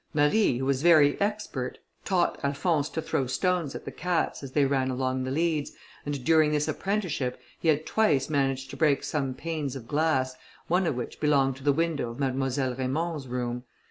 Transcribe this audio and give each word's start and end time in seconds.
Marie, 0.15 0.57
who 0.57 0.65
was 0.65 0.81
very 0.81 1.21
expert, 1.21 1.77
taught 2.03 2.43
Alphonse 2.43 2.89
to 2.89 3.03
throw 3.03 3.27
stones 3.27 3.75
at 3.75 3.85
the 3.85 3.91
cats, 3.91 4.41
as 4.41 4.53
they 4.53 4.65
ran 4.65 4.89
along 4.89 5.23
the 5.23 5.29
leads, 5.29 5.73
and 6.07 6.25
during 6.25 6.51
this 6.51 6.67
apprenticeship 6.67 7.39
he 7.59 7.67
had 7.67 7.85
twice 7.85 8.27
managed 8.27 8.71
to 8.71 8.75
break 8.75 9.03
some 9.03 9.35
panes 9.35 9.75
of 9.75 9.87
glass, 9.87 10.35
one 10.67 10.87
of 10.87 10.95
which 10.95 11.19
belonged 11.19 11.55
to 11.57 11.63
the 11.63 11.71
window 11.71 12.09
of 12.09 12.19
Mademoiselle 12.19 12.73
Raymond's 12.73 13.27
room. 13.27 13.63